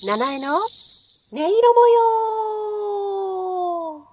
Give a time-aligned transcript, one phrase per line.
[0.00, 0.62] 七重の音
[1.32, 1.42] 色
[1.74, 1.88] 模
[3.98, 4.06] 様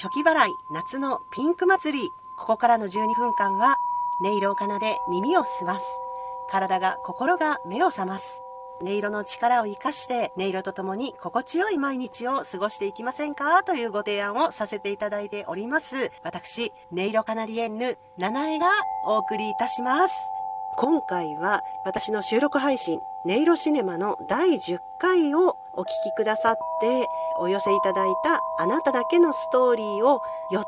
[0.00, 2.08] 初期払い夏のピンク祭り。
[2.38, 3.76] ここからの12分間は
[4.22, 5.84] 音色を奏で耳を澄ます。
[6.48, 8.40] 体が心が目を覚ます。
[8.80, 13.64] 音色の力を活かして音色とともに心地よい毎日を過ごしていきませんか？
[13.64, 16.10] というご提案をさせていただいております。
[16.22, 18.66] 私、音色カナディエンヌ、七重が
[19.04, 20.14] お送りいたします。
[20.78, 27.06] 今回は私の収録配信、音色シネマの第10回をお聞きくださって
[27.40, 30.20] お寄せいただいたあなただけのストーリーを
[30.52, 30.62] 4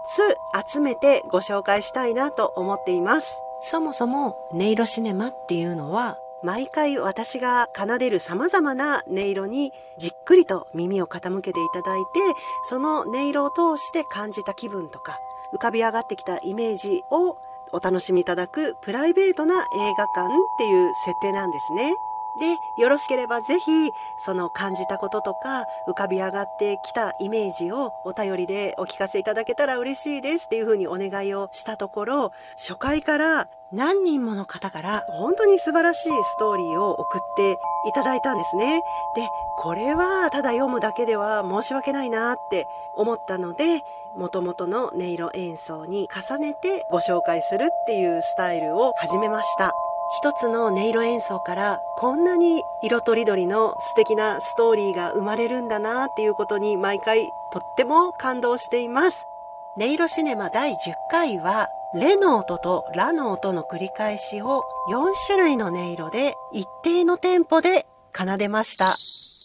[0.64, 3.42] つ集めてご紹介したいなと思っています。
[3.60, 12.20] そもそも音色シネマっていうのは毎回私が奏でる様々な音色にじっくりと耳を傾けていただいて
[12.68, 15.18] その音色を通して感じた気分とか
[15.54, 17.36] 浮かび上がってきたイメージを
[17.72, 19.64] お楽しみいただくプライベートな映
[19.96, 21.94] 画館っていう設定なんですね。
[22.40, 23.90] で、よろしければぜひ、
[24.24, 38.82] その感じたこととか、浮かび上がってきたイメージをお便りでお聞かせいただけたら嬉しいですっていうふうにお願いをしたところ、初回から何人もの方から本当に素晴らしいストーリーを送っていただいたんですね。
[39.14, 39.28] で、
[39.58, 43.82] これはただ読むだけでは申し訳ないなって思ったので、
[44.16, 49.74] 元々の音色演奏に重ねてご紹介するっていうスタイルを始めました。
[50.08, 59.24] 一つの音色演奏からこんなに色とりどりの素敵なストーリーが生まれるんだなっていうことに毎回とっても感動しています。
[59.76, 60.74] 音色シネマ第10
[61.10, 68.96] 回はレの音とラの音の繰り返しを4種類の音色で一定のテンポで奏でました。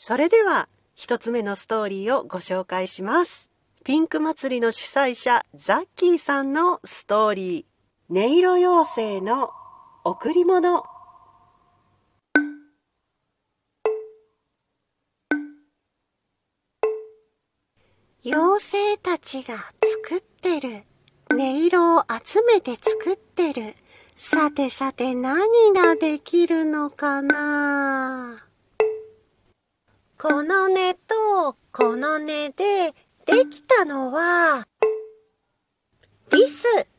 [0.06, 3.50] それでは一つ目のストーリーをご紹介します。
[3.84, 9.50] ピンク祭りの主催者ザッキーさんのストーリー音色妖精の
[10.04, 10.84] 贈り物
[18.26, 19.54] 妖精たちが
[20.04, 20.84] 作ってる。
[21.30, 23.76] 音色を集めて作ってる。
[24.16, 28.38] さてさて何ができるのかな
[30.18, 34.66] この音とこの音でできたのは、
[36.32, 36.91] リス。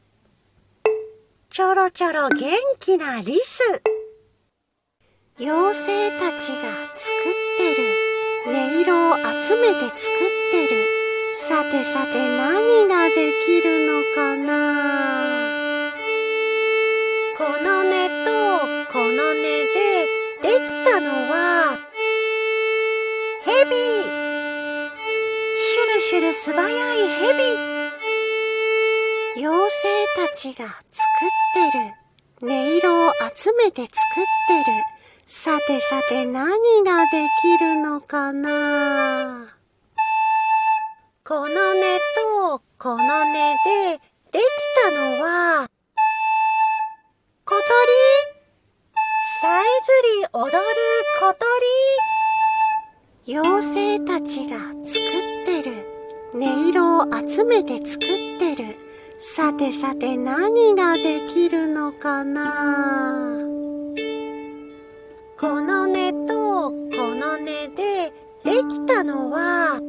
[1.54, 2.38] ちょろちょろ元
[2.80, 3.82] 気なリス。
[5.38, 6.62] 妖精たちが
[6.94, 7.92] 作ってる。
[8.46, 10.82] 音色を集めて作ってる。
[11.34, 15.92] さてさて何ができるのかな？
[17.36, 17.90] この音
[18.24, 18.30] と
[18.90, 20.08] この音で
[20.40, 21.76] できたのは、
[23.44, 23.72] ヘビ
[25.58, 27.71] シュルシュル素早いヘビ
[29.34, 29.88] 妖精
[30.28, 32.50] たちが作ってる。
[32.50, 33.92] 音色を集めて作っ
[34.46, 34.66] てる。
[35.24, 36.44] さてさて何
[36.84, 39.46] ができるのかな？
[41.24, 41.50] この音
[42.58, 44.00] とこの音で
[44.32, 44.42] でき
[44.84, 45.66] たのは、
[47.46, 47.62] 小鳥？
[49.40, 50.52] さえずり踊る
[51.20, 51.32] 小
[53.24, 53.38] 鳥？
[53.38, 55.86] 妖精たちが作ってる。
[56.34, 58.91] 音色を集めて作ってる。
[59.34, 63.38] さてさて何ができるのかな？
[65.40, 65.94] この音
[66.26, 66.74] とこ
[67.14, 68.12] の音で
[68.44, 69.80] できたのは、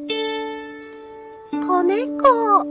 [1.51, 2.63] 子猫。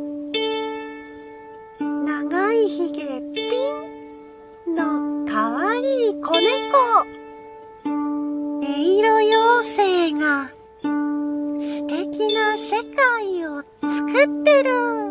[1.78, 3.50] 長いひげピ
[4.70, 7.04] ンのかわいい子猫。
[7.84, 10.46] 音色妖精が
[11.58, 15.01] 素敵な世界を作ってる。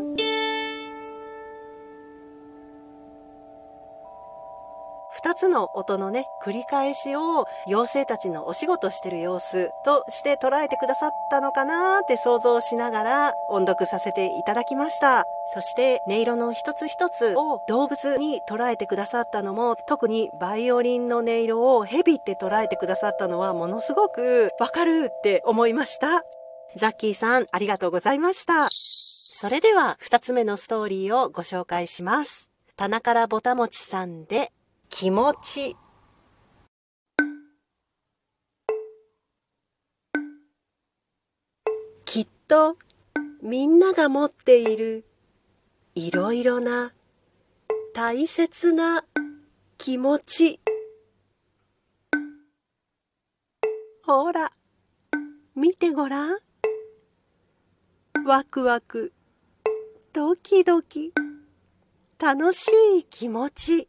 [5.42, 15.26] つの音のね、繰り返しを妖精たちのお仕事してる様子として捉えてくださったのかなって想像しながら音読させていただきました。
[15.56, 26.22] そして音色の一つ一つを動物に捉えてくださったのも特にバイオリンの音色をヘビって捉えてくださったのはものすごくわかるって思いました。
[26.76, 28.70] ザッキーさんありがとうございました。
[29.34, 32.52] それでは二つ目のストーリーをご紹介します。
[32.78, 34.52] 棚からぼたもちさんで
[34.94, 35.78] 気持ち。
[42.06, 42.78] きっと
[43.42, 45.06] みんなが持っている
[45.96, 46.92] いろいろな
[47.96, 49.06] 大切な
[49.78, 50.60] 気持ち。
[54.06, 54.52] ほら
[55.56, 56.40] 見てごらん。
[58.26, 59.14] ワクワク
[60.14, 61.14] ドキドキ
[62.20, 62.68] 楽し
[63.00, 63.88] い気持ち。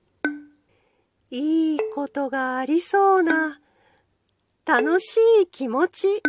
[1.34, 3.58] いいことがありそうな
[4.66, 6.22] 楽しい気持ち。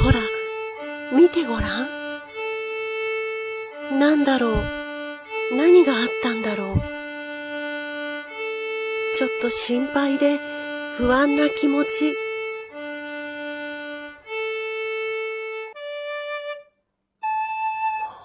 [0.00, 0.20] ほら、
[1.18, 1.88] 見てごらん。
[3.98, 4.54] なんだろう。
[5.56, 6.76] 何があったんだろう。
[9.16, 10.38] ちょっと心配で
[10.96, 12.14] 不安な気持ち。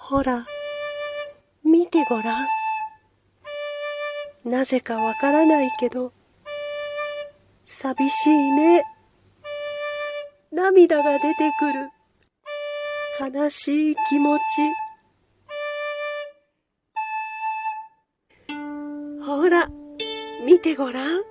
[0.02, 0.46] ほら、
[1.88, 2.46] てごらん。
[4.44, 6.12] なぜかわからないけど、
[7.64, 8.82] 寂しいね。
[10.52, 11.90] 涙が出てくる。
[13.34, 14.42] 悲しい気持ち。
[19.24, 19.68] ほら、
[20.46, 21.22] 見てごらん。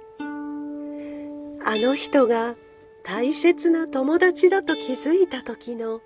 [1.65, 2.55] あの人が
[3.03, 6.01] 大切な友達だと気づいた時の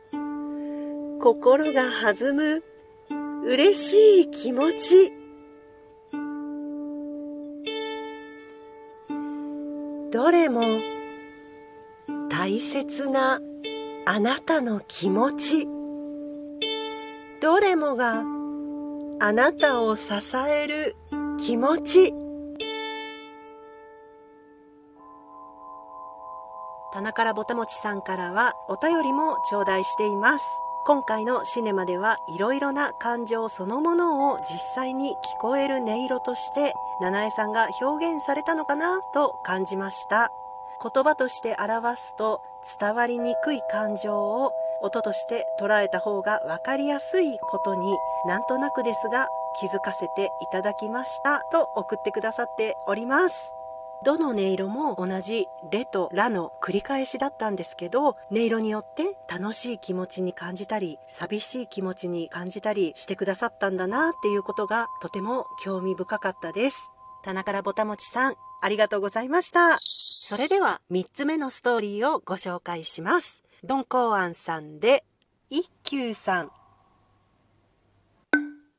[1.19, 2.63] 心が弾む
[3.43, 5.13] 嬉しい気持ち。
[10.11, 10.61] どれも
[12.29, 13.39] 大切な
[14.05, 15.67] あなたの気持ち。
[17.41, 18.23] どれもが
[19.19, 20.13] あなたを支
[20.47, 20.95] える
[21.39, 22.13] 気持ち。
[26.93, 30.45] 棚からぼたもちさんからはお便りも頂戴しています。
[30.83, 40.31] 今回のシネマではいろいろな感情そのものを実際に聞こえる音色として七重さんが表現されたのかなと感じました。
[40.81, 42.41] 言葉として表すと
[42.79, 44.51] 伝わりにくい感情を
[44.81, 47.95] 音として捉えた方が分かりやすいことに
[48.25, 49.29] なんとなくですが
[49.59, 53.60] 気づかせていただきましたと送ってくださっております。
[54.03, 66.91] どの音色も同じレとラの繰り返しだったんですけど、音色によって楽しい気持ちに感じたり、寂しい気持ちに感じたりしてくださったんだなっていうことがとても興味深かったです。
[67.23, 69.79] 棚からぼたもちさん、ありがとうございました。
[69.79, 73.43] それでは3つ目のストーリーをご紹介します。
[73.63, 75.03] ドンコーアンさんで、
[75.51, 76.51] 一休さん。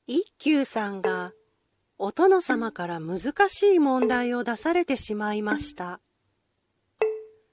[0.09, 1.33] 一休さんが
[2.05, 6.01] お殿様から難しい問題を出されてしまいました。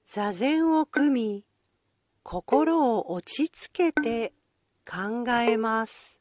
[0.08, 1.46] 座禅を組み、
[2.24, 4.34] 心を落ち着けて
[4.90, 6.20] 考えます。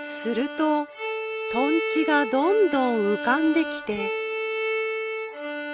[0.00, 0.86] すると、
[1.52, 4.10] とんちがどんどん浮かんできて、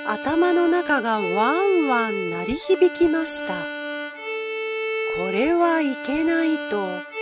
[0.09, 3.55] 頭の中がワンワン鳴り響きました。
[5.15, 7.15] これはいけないと、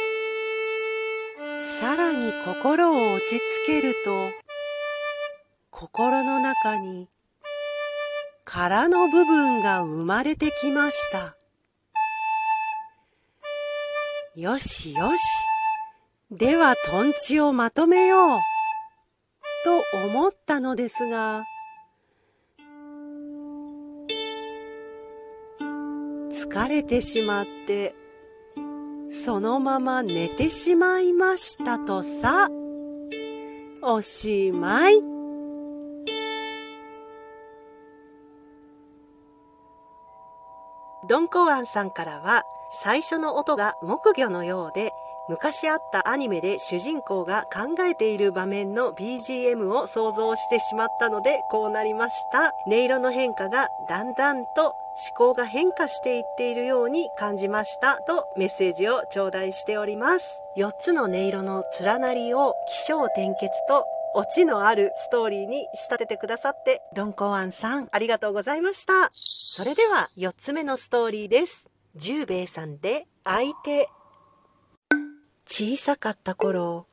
[1.81, 4.31] さらに心を落ち着けると、
[5.71, 7.09] 心の中に
[8.45, 11.37] 殻の部分が生まれてきました。
[14.37, 15.21] よしよし。
[16.31, 18.39] ではトンチをまとめよう。
[19.65, 21.43] と思ったのですが、
[26.31, 27.95] 疲れてしまって
[29.23, 32.49] そのまま寝てしまいましたとさ。
[33.81, 35.01] おしまい。
[41.09, 42.43] ドンコワンさんからは
[42.83, 44.91] 最初の音が木魚のようで
[45.29, 54.75] 昔あったアニメで主人公が考えている場面の BGM を想像してしまったのでこうなりました音色の変化がだんだんと思
[55.17, 60.27] 考が変化していっているように感じましたとメッセージを頂戴しております。
[60.57, 69.11] 4つの音色の連なりを起承転結とオチのあるストーリーに仕立ててくださってドンコアンさんありがとうございました。
[69.13, 71.69] それでは4つ目のストーリーです。
[71.97, 73.89] 十兵衛さんで相手。
[75.47, 76.87] 小さかった頃、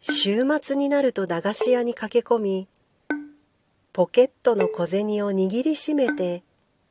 [0.00, 2.68] 週末になると駄菓子屋に駆け込み、
[3.92, 6.44] ポケットの小銭を握りしめて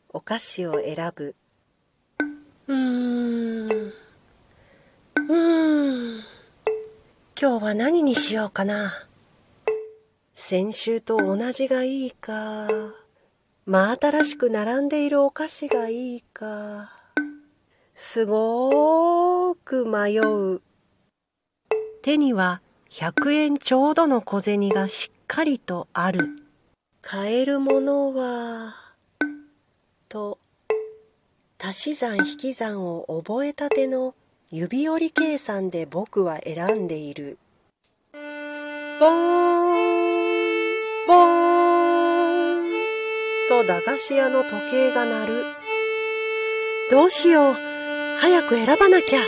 [0.09, 1.35] お菓子を選ぶ。
[2.67, 3.93] うーん。
[5.29, 6.19] うん。
[7.39, 8.91] 今日は何にしようかな。
[10.33, 12.67] 先週と同じがいいか
[13.65, 17.04] 真新しく並んでいるお菓子がいいか。
[17.97, 20.61] すごーく迷う
[22.01, 22.61] 手には
[22.91, 26.27] 100円ちょうどの小銭がしっかりとある
[27.01, 28.75] 買えるものは
[30.09, 30.39] と
[31.57, 34.13] 足し算引き算を覚えたての
[34.51, 37.37] 指折り計算で僕は選んでいる。
[38.13, 39.09] ボー
[41.05, 42.63] ンボーン
[43.47, 45.43] と駄菓子屋の時計が鳴る。
[46.91, 47.74] どうしよう
[48.19, 49.19] 早く選ばなきゃ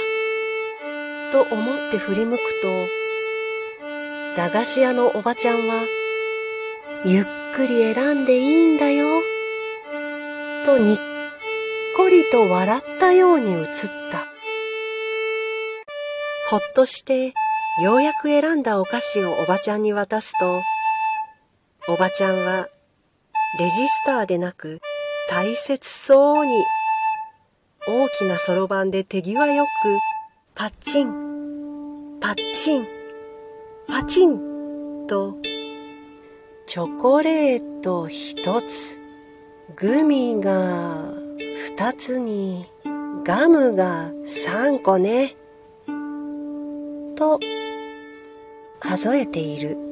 [1.32, 2.88] と思って振り向くと、
[4.36, 5.84] 駄菓子屋のおばちゃんは、
[7.06, 7.25] ゆっ
[7.56, 9.22] くり選んでいいんだよ、
[10.65, 10.98] とにっ
[11.96, 13.67] こりと笑ったように映っ
[14.12, 14.27] た。
[16.50, 17.34] ほっとして、
[17.84, 20.62] ようやく選んだお菓子をおばちゃんに渡すと、
[21.89, 22.70] おばちゃんは、
[23.60, 24.79] レジスターでなく、
[25.29, 26.63] 大切そうに、
[27.89, 29.70] 大きなそろばんで手際よく、
[30.56, 32.88] パッチン、パッチン、
[33.88, 35.38] パチンと、
[36.65, 39.00] チョコレート一つ、
[39.77, 41.13] グミが
[41.77, 42.65] 二つに、
[43.24, 45.38] ガムが三個ね、
[47.15, 47.39] と
[48.79, 49.87] 数えている。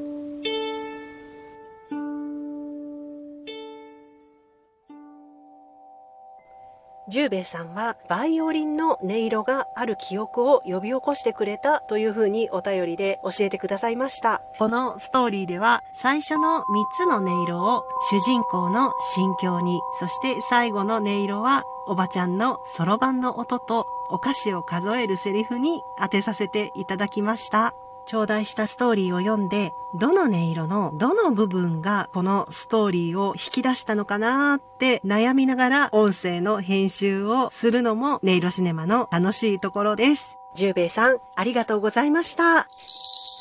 [7.08, 14.42] 十兵衛さんはバイオリンの音色がある記憶を呼び起こしてくれたというふうにお便りで教えてくださいました。
[14.58, 27.76] このストーリーでは最初の3つの音色を主人公の心境に、そして最後の音色はおばちゃんのそろばんの音とお菓子を数えるセリフに当てさせていただきました。
[28.06, 40.38] 頂戴したストーリーを読んで、どの音色のどの部分がこのストーリーを引き出したのかなって悩みながら音声の編集をするのも音色シネマの楽しいところです。
[40.56, 42.68] 十兵衛さん、ありがとうございました。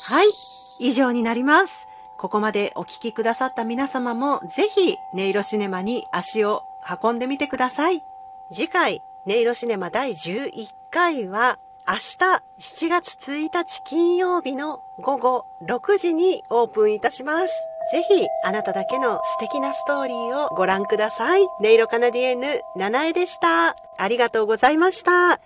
[0.03, 0.27] はい、
[0.79, 1.87] 以上になります。
[2.17, 6.63] ここまでお聴きくださった皆様もぜひ音色シネマに足を
[7.03, 8.03] 運んでみてください。
[8.51, 17.53] 次回、音色シネマ第11回は明日7月1日金曜日の午後6時にオープンいたします。
[17.91, 21.43] ぜひあなただけの素敵なストーリーをご覧ください。
[21.43, 23.75] 音色カナディエンヌ、七重でした。
[23.99, 25.39] ありがとうございました。